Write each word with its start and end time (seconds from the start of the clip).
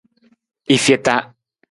I 0.75 0.77
feta. 0.85 1.15